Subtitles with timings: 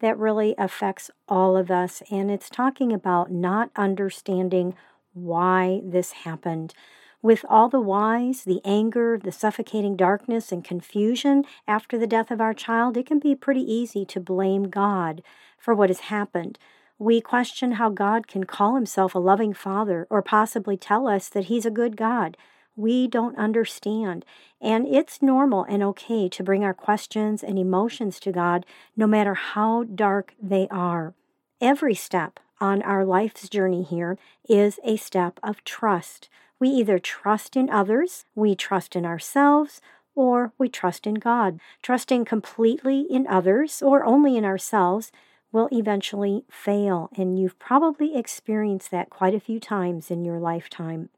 [0.00, 4.74] that really affects all of us, and it's talking about not understanding
[5.12, 6.74] why this happened.
[7.22, 12.40] With all the whys, the anger, the suffocating darkness, and confusion after the death of
[12.40, 15.22] our child, it can be pretty easy to blame God
[15.58, 16.58] for what has happened.
[16.98, 21.46] We question how God can call himself a loving father or possibly tell us that
[21.46, 22.36] he's a good God.
[22.80, 24.24] We don't understand.
[24.58, 28.64] And it's normal and okay to bring our questions and emotions to God,
[28.96, 31.12] no matter how dark they are.
[31.60, 34.16] Every step on our life's journey here
[34.48, 36.30] is a step of trust.
[36.58, 39.82] We either trust in others, we trust in ourselves,
[40.14, 41.60] or we trust in God.
[41.82, 45.12] Trusting completely in others or only in ourselves
[45.52, 51.10] will eventually fail, and you've probably experienced that quite a few times in your lifetime.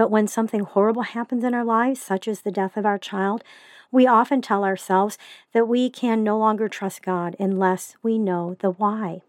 [0.00, 3.44] But when something horrible happens in our lives, such as the death of our child,
[3.92, 5.18] we often tell ourselves
[5.52, 9.20] that we can no longer trust God unless we know the why.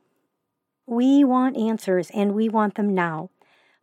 [0.87, 3.31] We want answers and we want them now.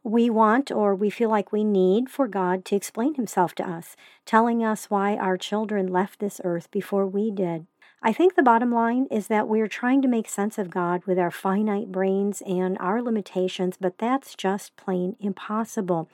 [0.02, 3.94] We want or we feel like we need for God to explain Himself to us,
[4.24, 7.66] telling us why our children left this earth before we did.
[8.00, 11.18] I think the bottom line is that we're trying to make sense of God with
[11.18, 16.08] our finite brains and our limitations, but that's just plain impossible.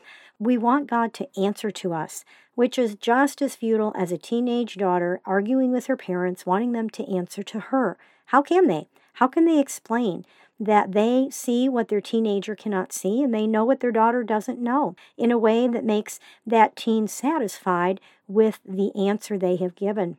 [0.44, 2.22] We want God to answer to us,
[2.54, 6.90] which is just as futile as a teenage daughter arguing with her parents, wanting them
[6.90, 7.96] to answer to her.
[8.26, 8.88] How can they?
[9.14, 10.26] How can they explain
[10.60, 14.60] that they see what their teenager cannot see and they know what their daughter doesn't
[14.60, 20.18] know in a way that makes that teen satisfied with the answer they have given?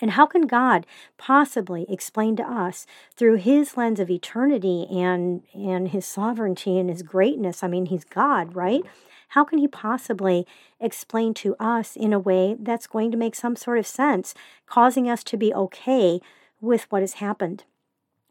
[0.00, 0.86] And how can God
[1.18, 7.02] possibly explain to us through his lens of eternity and and his sovereignty and his
[7.02, 7.62] greatness?
[7.62, 8.82] I mean, he's God, right?
[9.28, 10.46] How can he possibly
[10.80, 14.34] explain to us in a way that's going to make some sort of sense,
[14.66, 16.20] causing us to be okay
[16.60, 17.64] with what has happened?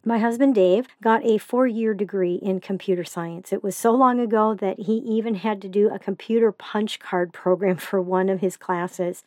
[0.08, 3.52] My husband Dave got a four year degree in computer science.
[3.52, 7.34] It was so long ago that he even had to do a computer punch card
[7.34, 9.24] program for one of his classes.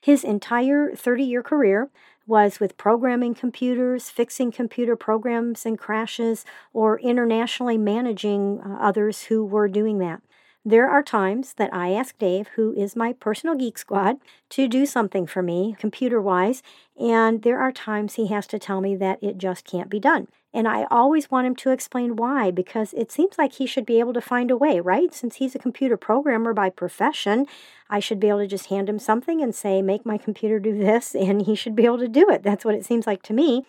[0.00, 1.90] His entire 30 year career
[2.26, 9.44] was with programming computers, fixing computer programs and crashes, or internationally managing uh, others who
[9.44, 10.20] were doing that.
[10.64, 14.16] There are times that I ask Dave, who is my personal geek squad,
[14.50, 16.62] to do something for me computer wise,
[16.98, 20.28] and there are times he has to tell me that it just can't be done.
[20.52, 24.00] And I always want him to explain why because it seems like he should be
[24.00, 25.12] able to find a way, right?
[25.14, 27.46] Since he's a computer programmer by profession,
[27.88, 30.76] I should be able to just hand him something and say, make my computer do
[30.76, 32.42] this, and he should be able to do it.
[32.42, 33.64] That's what it seems like to me.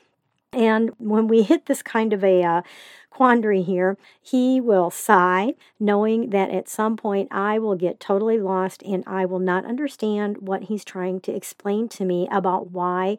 [0.52, 2.62] And when we hit this kind of a uh,
[3.10, 8.82] quandary here, he will sigh, knowing that at some point I will get totally lost
[8.84, 13.18] and I will not understand what he's trying to explain to me about why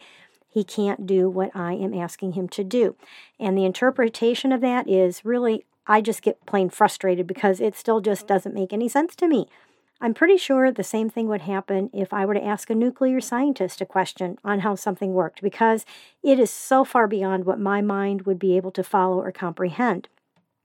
[0.48, 2.96] he can't do what I am asking him to do.
[3.38, 8.00] And the interpretation of that is really, I just get plain frustrated because it still
[8.00, 9.46] just doesn't make any sense to me.
[10.02, 13.20] I'm pretty sure the same thing would happen if I were to ask a nuclear
[13.20, 15.84] scientist a question on how something worked, because
[16.22, 20.08] it is so far beyond what my mind would be able to follow or comprehend.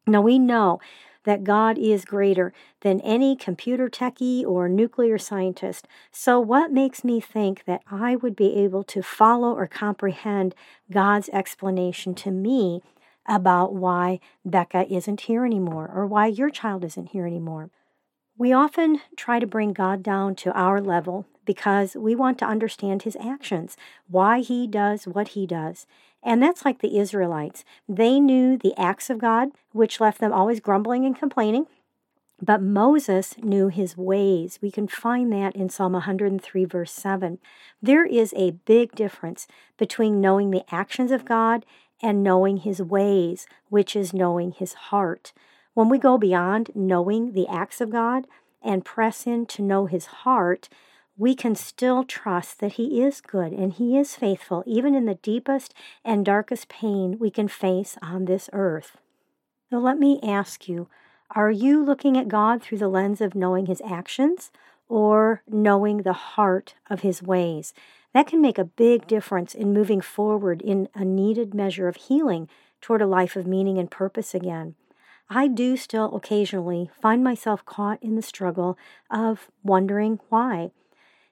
[0.07, 0.79] Now, we know
[1.25, 5.85] that God is greater than any computer techie or nuclear scientist.
[6.11, 10.55] So, what makes me think that I would be able to follow or comprehend
[10.89, 12.81] God's explanation to me
[13.27, 17.69] about why Becca isn't here anymore or why your child isn't here anymore?
[18.37, 23.03] We often try to bring God down to our level because we want to understand
[23.03, 23.77] his actions,
[24.09, 25.87] why he does what he does.
[26.21, 27.63] And that's like the Israelites.
[27.87, 31.67] They knew the acts of God, which left them always grumbling and complaining.
[32.41, 34.59] But Moses knew his ways.
[34.61, 37.39] We can find that in Psalm 103, verse 7.
[37.81, 39.47] There is a big difference
[39.77, 41.65] between knowing the actions of God
[42.01, 45.31] and knowing his ways, which is knowing his heart.
[45.75, 48.27] When we go beyond knowing the acts of God
[48.63, 50.69] and press in to know His heart,
[51.17, 55.15] we can still trust that He is good and He is faithful, even in the
[55.15, 55.73] deepest
[56.03, 58.97] and darkest pain we can face on this earth.
[59.69, 60.87] So let me ask you
[61.31, 64.51] are you looking at God through the lens of knowing His actions
[64.87, 67.73] or knowing the heart of His ways?
[68.15, 72.47] that can make a big difference in moving forward in a needed measure of healing
[72.79, 74.73] toward a life of meaning and purpose again.
[75.29, 78.77] I do still occasionally find myself caught in the struggle
[79.09, 80.71] of wondering why.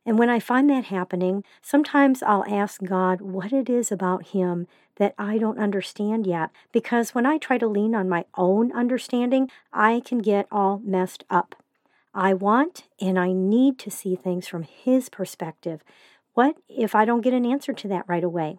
[0.05, 4.67] And when I find that happening, sometimes I'll ask God what it is about Him
[4.97, 6.49] that I don't understand yet.
[6.71, 11.23] Because when I try to lean on my own understanding, I can get all messed
[11.29, 11.55] up.
[12.13, 15.83] I want and I need to see things from His perspective.
[16.33, 18.57] What if I don't get an answer to that right away?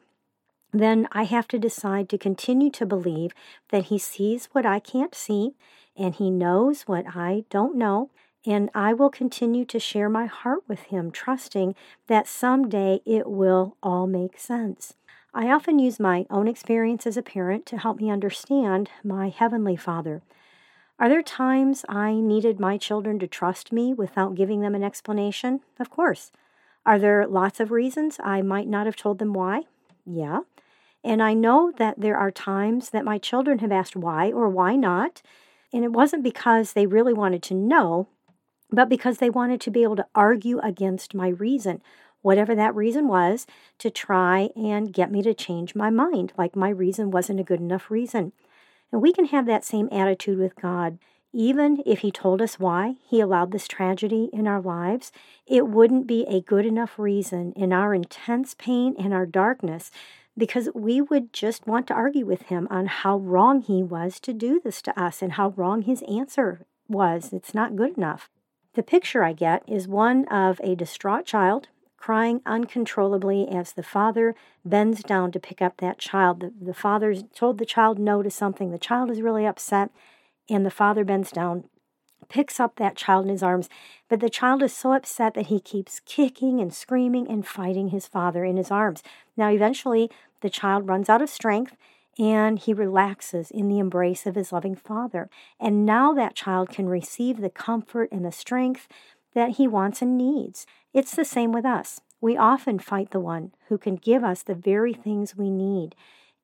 [0.75, 3.33] Then I have to decide to continue to believe
[3.71, 5.55] that He sees what I can't see
[5.97, 8.11] and He knows what I don't know
[8.45, 11.77] and I will continue to share my heart with Him, trusting
[12.09, 14.95] that someday it will all make sense.
[15.33, 19.77] I often use my own experience as a parent to help me understand my Heavenly
[19.77, 20.23] Father.
[20.99, 25.61] Are there times I needed my children to trust me without giving them an explanation?
[25.79, 26.33] Of course.
[26.85, 29.63] Are there lots of reasons I might not have told them why?
[30.05, 30.41] Yeah.
[31.05, 34.75] And I know that there are times that my children have asked why or why
[34.75, 35.21] not.
[35.73, 38.09] And it wasn't because they really wanted to know,
[38.71, 41.83] but because they wanted to be able to argue against my reason,
[42.23, 43.47] whatever that reason was,
[43.79, 47.61] to try and get me to change my mind, like my reason wasn't a good
[47.61, 48.33] enough reason.
[48.91, 50.99] And we can have that same attitude with God.
[51.35, 55.13] Even if He told us why He allowed this tragedy in our lives,
[55.47, 59.91] it wouldn't be a good enough reason in our intense pain and our darkness
[60.37, 64.33] because we would just want to argue with Him on how wrong He was to
[64.33, 67.33] do this to us and how wrong His answer was.
[67.33, 68.29] It's not good enough.
[68.75, 71.69] The picture I get is one of a distraught child
[72.05, 76.41] crying uncontrollably as the father bends down to pick up that child.
[76.41, 78.71] The, the father's told the child no to something.
[78.71, 79.91] The child is really upset,
[80.51, 81.65] and the father bends down,
[82.29, 83.69] picks up that child in his arms.
[84.09, 88.07] But the child is so upset that he keeps kicking and screaming and fighting his
[88.07, 89.03] father in his arms.
[89.37, 90.11] Now, eventually,
[90.41, 91.77] the child runs out of strength
[92.19, 95.29] and he relaxes in the embrace of his loving father.
[95.59, 98.87] And now that child can receive the comfort and the strength
[99.35, 100.67] that he wants and needs.
[100.93, 102.01] It's the same with us.
[102.21, 105.95] We often fight the one who can give us the very things we need.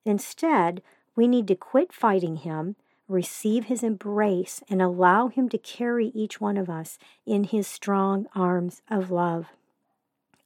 [0.05, 0.81] Instead,
[1.15, 2.75] we need to quit fighting him,
[3.11, 8.27] receive his embrace, and allow him to carry each one of us in his strong
[8.33, 9.47] arms of love.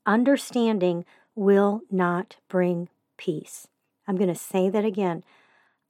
[0.06, 3.68] Understanding will not bring peace.
[4.08, 5.24] I'm going to say that again.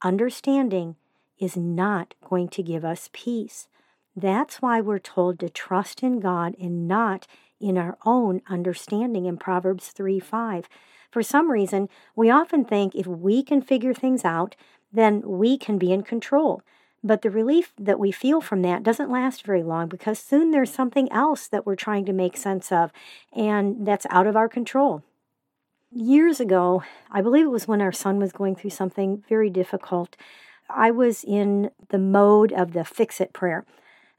[0.04, 0.96] Understanding
[1.40, 3.68] is not going to give us peace.
[4.16, 7.28] That's why we're told to trust in God and not
[7.60, 10.70] in our own understanding in Proverbs 3 5.
[11.16, 14.58] For some reason, we often think if we can figure things out,
[14.92, 16.62] then we can be in control.
[17.02, 20.74] But the relief that we feel from that doesn't last very long because soon there's
[20.74, 22.92] something else that we're trying to make sense of,
[23.34, 25.04] and that's out of our control
[25.90, 30.18] years ago, I believe it was when our son was going through something very difficult,
[30.70, 33.66] I was in the mode of the fix it prayer.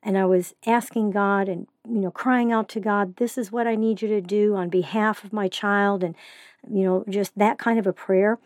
[0.03, 3.67] And I was asking God and, you know, crying out to God, this is what
[3.67, 6.15] I need you to do on behalf of my child, and,
[6.71, 8.39] you know, just that kind of a prayer.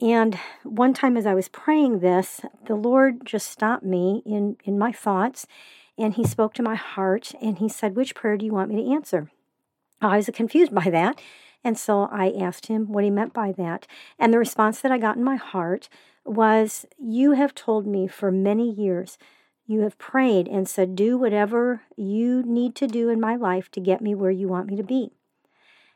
[0.00, 4.78] And one time as I was praying this, the Lord just stopped me in, in
[4.78, 5.46] my thoughts
[5.96, 8.84] and he spoke to my heart and he said, Which prayer do you want me
[8.84, 9.30] to answer?
[10.00, 11.20] I was confused by that
[11.64, 13.86] and so I asked him what he meant by that.
[14.18, 15.88] And the response that I got in my heart
[16.24, 19.18] was, You have told me for many years,
[19.66, 23.80] you have prayed and said, Do whatever you need to do in my life to
[23.80, 25.12] get me where you want me to be.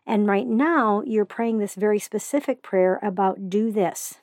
[0.06, 4.14] And right now, you're praying this very specific prayer about do this.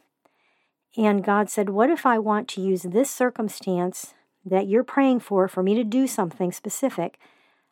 [0.98, 4.14] And God said, What if I want to use this circumstance
[4.46, 7.20] that you're praying for, for me to do something specific?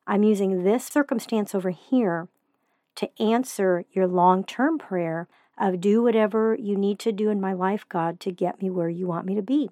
[0.06, 2.30] I'm using this circumstance over here
[2.96, 7.54] to answer your long term prayer of do whatever you need to do in my
[7.54, 9.70] life, God, to get me where you want me to be.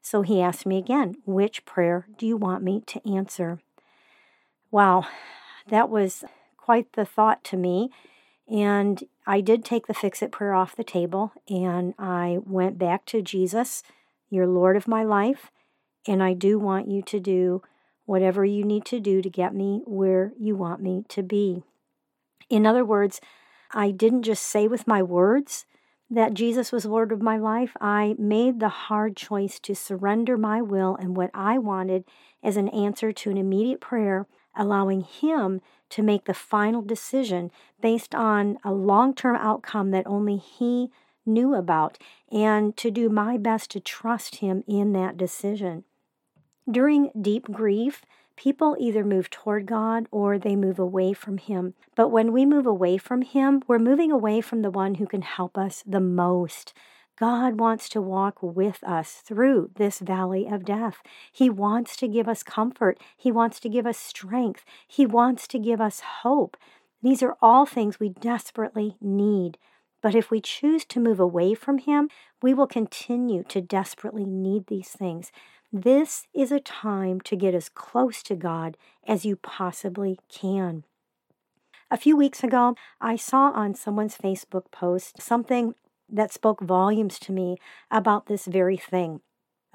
[0.00, 3.58] So he asked me again, which prayer do you want me to answer?
[4.70, 5.06] Wow,
[5.68, 6.24] that was
[6.64, 7.90] quite the thought to me.
[8.48, 13.04] And I did take the fix it prayer off the table and I went back
[13.06, 13.82] to Jesus,
[14.30, 15.50] your Lord of my life.
[16.06, 17.62] And I do want you to do
[18.06, 21.62] whatever you need to do to get me where you want me to be.
[22.48, 23.20] In other words,
[23.72, 25.66] I didn't just say with my words
[26.10, 27.76] that Jesus was Lord of my life.
[27.78, 32.04] I made the hard choice to surrender my will and what I wanted
[32.42, 38.14] as an answer to an immediate prayer, allowing Him to make the final decision based
[38.14, 40.90] on a long term outcome that only He
[41.26, 41.98] knew about,
[42.30, 45.84] and to do my best to trust Him in that decision.
[46.70, 48.04] During deep grief,
[48.36, 51.74] people either move toward God or they move away from Him.
[51.94, 55.22] But when we move away from Him, we're moving away from the one who can
[55.22, 56.72] help us the most.
[57.16, 60.96] God wants to walk with us through this valley of death.
[61.30, 62.98] He wants to give us comfort.
[63.16, 64.64] He wants to give us strength.
[64.88, 66.56] He wants to give us hope.
[67.02, 69.58] These are all things we desperately need.
[70.02, 72.08] But if we choose to move away from Him,
[72.42, 75.30] we will continue to desperately need these things.
[75.72, 80.84] This is a time to get as close to God as you possibly can.
[81.90, 85.74] A few weeks ago, I saw on someone's Facebook post something
[86.14, 87.56] that spoke volumes to me
[87.90, 89.20] about this very thing.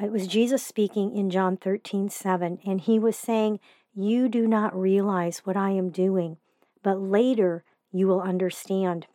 [0.01, 3.59] It was Jesus speaking in John 13, 7, and he was saying,
[3.93, 6.37] You do not realize what I am doing,
[6.81, 9.07] but later you will understand.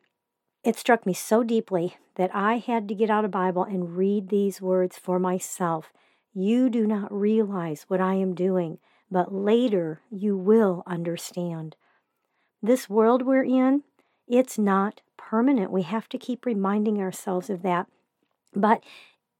[0.62, 4.28] It struck me so deeply that I had to get out a Bible and read
[4.28, 5.92] these words for myself
[6.36, 8.78] you do not realize what I am doing,
[9.08, 11.76] but later you will understand.
[12.60, 13.84] This world we're in,
[14.28, 15.70] it's not permanent.
[15.70, 17.86] We have to keep reminding ourselves of that.
[18.54, 18.82] But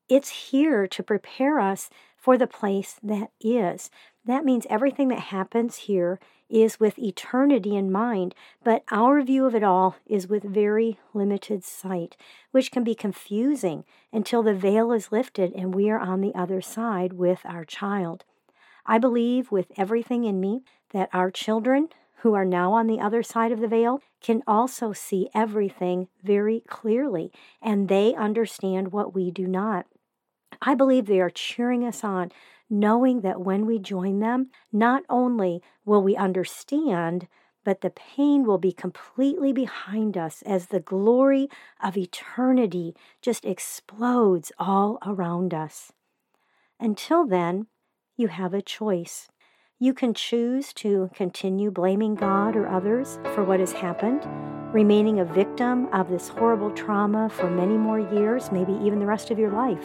[0.09, 3.91] it's here to prepare us for the place that is.
[4.25, 9.55] That means everything that happens here is with eternity in mind, but our view of
[9.55, 12.17] it all is with very limited sight,
[12.51, 16.61] which can be confusing until the veil is lifted and we are on the other
[16.61, 18.25] side with our child.
[18.87, 21.89] I believe with everything in me that our children,
[22.25, 26.61] who are now on the other side of the veil, can also see everything very
[26.67, 29.85] clearly, and they understand what we do not.
[30.63, 32.33] I believe they are cheering us on
[32.71, 37.29] knowing that when we join them, not only will we understand,
[37.63, 41.47] but the pain will be completely behind us as the glory
[41.83, 45.93] of eternity just explodes all around us.
[46.81, 47.67] Until then,
[48.17, 49.29] you have a choice.
[49.81, 54.25] You can choose to continue blaming God or others for what has happened,
[54.73, 59.33] remaining a victim of this horrible trauma for many more years, maybe even the rest
[59.33, 59.85] of your life.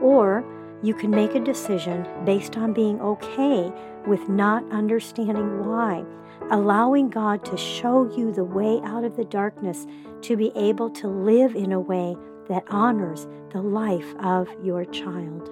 [0.00, 0.42] Or
[0.82, 3.70] you can make a decision based on being okay
[4.06, 6.06] with not understanding why,
[6.50, 9.86] allowing God to show you the way out of the darkness
[10.22, 12.16] to be able to live in a way
[12.48, 15.50] that honors the life of your child.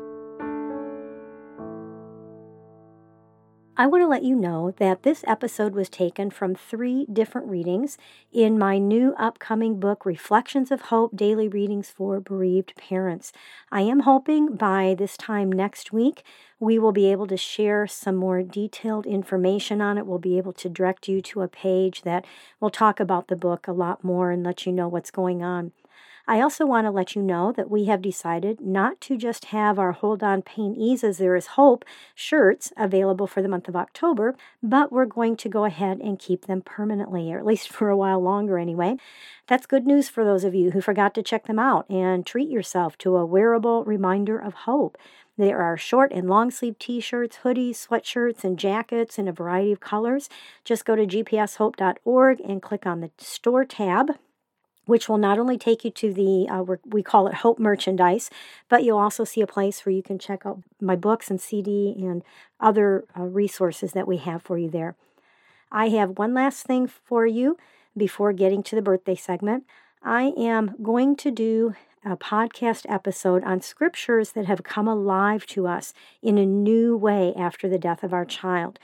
[3.78, 7.99] I want to let you know that this episode was taken from three different readings
[8.33, 13.33] in my new upcoming book, Reflections of Hope Daily Readings for Bereaved Parents.
[13.71, 16.23] I am hoping by this time next week
[16.59, 20.06] we will be able to share some more detailed information on it.
[20.06, 22.25] We'll be able to direct you to a page that
[22.61, 25.73] will talk about the book a lot more and let you know what's going on.
[26.28, 29.78] I also want to let you know that we have decided not to just have
[29.78, 31.85] our Hold On Pain Eases There Is Hope
[32.16, 36.47] shirts available for the month of October, but we're going to go ahead and keep
[36.47, 38.97] them permanently, or at least for a while longer anyway.
[39.47, 42.49] That's good news for those of you who forgot to check them out and treat
[42.49, 44.99] yourself to a wearable reminder of hope.
[45.38, 49.71] There are short and long sleeve t shirts, hoodies, sweatshirts, and jackets in a variety
[49.71, 50.28] of colors.
[50.64, 54.16] Just go to gpshope.org and click on the store tab
[54.87, 58.31] which will not only take you to the, uh, we call it Hope Merchandise,
[58.69, 61.95] but you'll also see a place where you can check out my books and CD
[61.99, 62.23] and
[62.59, 64.95] other uh, resources that we have for you there.
[65.71, 67.59] I have one last thing for you
[67.97, 69.64] before getting to the birthday segment.
[70.02, 71.75] I am going to do
[72.05, 77.35] a podcast episode on scriptures that have come alive to us in a new way
[77.37, 78.78] after the death of our child.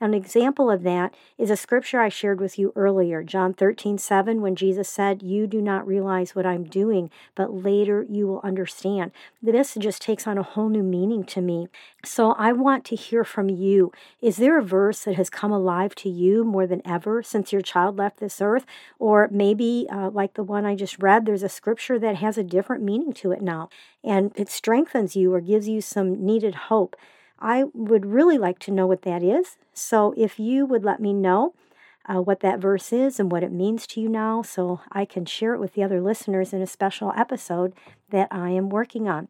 [0.00, 4.40] An example of that is a scripture I shared with you earlier, John 13, 7,
[4.40, 9.10] when Jesus said, You do not realize what I'm doing, but later you will understand.
[9.42, 11.66] This just takes on a whole new meaning to me.
[12.04, 13.90] So I want to hear from you.
[14.22, 17.62] Is there a verse that has come alive to you more than ever since your
[17.62, 18.66] child left this earth?
[19.00, 22.44] Or maybe, uh, like the one I just read, there's a scripture that has a
[22.44, 23.68] different meaning to it now,
[24.04, 26.94] and it strengthens you or gives you some needed hope.
[27.40, 29.56] I would really like to know what that is.
[29.72, 31.54] So if you would let me know
[32.08, 35.24] uh, what that verse is and what it means to you now, so I can
[35.24, 37.74] share it with the other listeners in a special episode
[38.10, 39.28] that I am working on.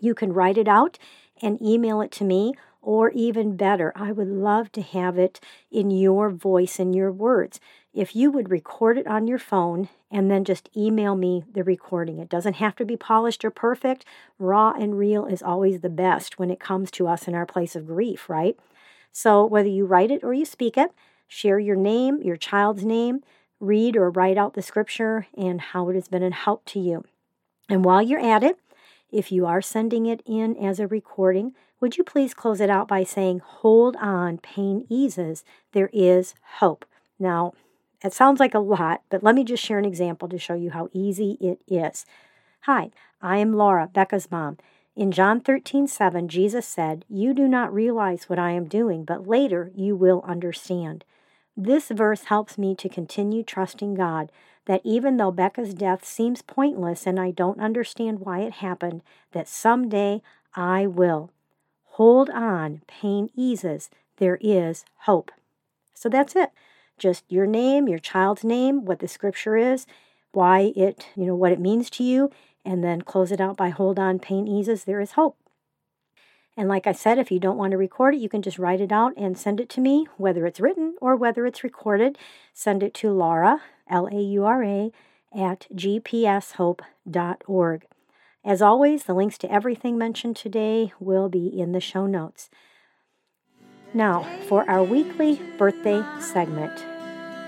[0.00, 0.98] You can write it out
[1.42, 5.40] and email it to me, or even better, I would love to have it
[5.72, 7.58] in your voice and your words.
[7.96, 12.18] If you would record it on your phone and then just email me the recording.
[12.18, 14.04] It doesn't have to be polished or perfect.
[14.38, 17.74] Raw and real is always the best when it comes to us in our place
[17.74, 18.58] of grief, right?
[19.12, 20.92] So whether you write it or you speak it,
[21.26, 23.22] share your name, your child's name,
[23.60, 27.02] read or write out the scripture and how it has been a help to you.
[27.70, 28.58] And while you're at it,
[29.10, 32.88] If you are sending it in as a recording, would you please close it out
[32.88, 36.84] by saying, Hold on, pain eases, there is hope.
[37.18, 37.52] Now,
[38.04, 40.70] it sounds like a lot, but let me just share an example to show you
[40.70, 42.06] how easy it is.
[42.62, 42.90] Hi,
[43.22, 44.58] I am Laura, Becca's mom.
[44.94, 49.26] In John 13, 7, Jesus said, You do not realize what I am doing, but
[49.26, 51.04] later you will understand.
[51.56, 54.30] This verse helps me to continue trusting God
[54.66, 59.48] that even though Becca's death seems pointless and I don't understand why it happened, that
[59.48, 60.22] someday
[60.54, 61.30] I will.
[61.92, 63.88] Hold on, pain eases,
[64.18, 65.30] there is hope.
[65.94, 66.50] So that's it.
[66.98, 69.86] Just your name, your child's name, what the scripture is,
[70.32, 72.30] why it, you know, what it means to you,
[72.64, 75.36] and then close it out by hold on, pain eases, there is hope.
[76.56, 78.80] And like I said, if you don't want to record it, you can just write
[78.80, 82.16] it out and send it to me, whether it's written or whether it's recorded.
[82.54, 83.60] Send it to Laura,
[83.90, 84.90] L A U R A,
[85.34, 86.86] at gpshope.org.
[88.42, 92.48] As always, the links to everything mentioned today will be in the show notes.
[93.96, 96.84] Now, for our weekly birthday segment.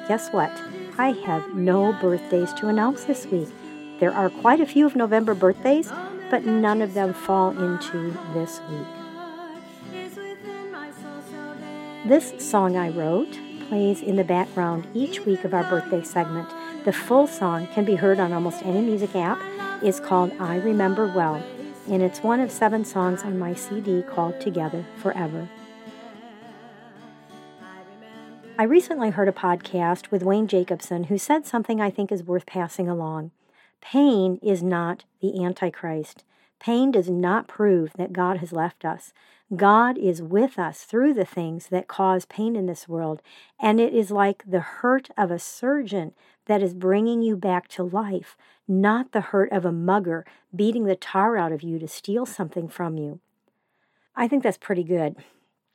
[0.08, 0.50] Guess what?
[0.96, 3.50] I have no birthdays to announce this week.
[4.00, 5.92] There are quite a few of November birthdays,
[6.30, 8.86] but none of them fall into this week.
[12.06, 13.38] This song I wrote
[13.68, 16.48] plays in the background each week of our birthday segment.
[16.86, 19.38] The full song can be heard on almost any music app.
[19.82, 21.44] It's called I Remember Well,
[21.90, 25.46] and it's one of seven songs on my CD called Together Forever.
[28.60, 32.44] I recently heard a podcast with Wayne Jacobsen who said something I think is worth
[32.44, 33.30] passing along.
[33.80, 36.24] Pain is not the Antichrist.
[36.58, 39.12] Pain does not prove that God has left us.
[39.54, 43.22] God is with us through the things that cause pain in this world,
[43.60, 46.12] and it is like the hurt of a surgeon
[46.46, 48.36] that is bringing you back to life,
[48.66, 52.66] not the hurt of a mugger beating the tar out of you to steal something
[52.66, 53.20] from you.
[54.16, 55.14] I think that's pretty good.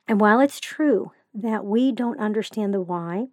[0.06, 3.28] And while it's true that we don't understand the why,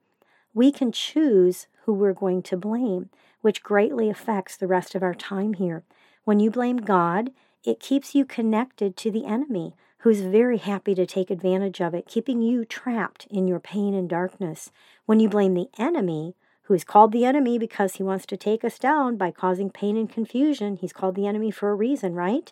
[0.53, 3.09] we can choose who we're going to blame,
[3.41, 5.83] which greatly affects the rest of our time here.
[6.23, 7.31] When you blame God,
[7.63, 12.07] it keeps you connected to the enemy, who's very happy to take advantage of it,
[12.07, 14.71] keeping you trapped in your pain and darkness.
[15.05, 18.63] When you blame the enemy, who is called the enemy because he wants to take
[18.63, 22.51] us down by causing pain and confusion, he's called the enemy for a reason, right?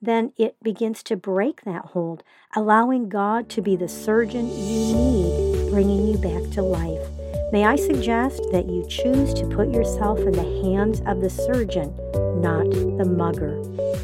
[0.00, 2.22] Then it begins to break that hold,
[2.54, 7.06] allowing God to be the surgeon you need, bringing you back to life.
[7.50, 11.94] May I suggest that you choose to put yourself in the hands of the surgeon,
[12.40, 13.58] not the mugger.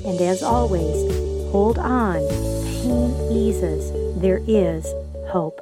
[0.04, 1.12] And as always,
[1.52, 2.26] hold on.
[2.82, 3.92] Pain eases.
[4.20, 4.86] There is
[5.28, 5.60] hope.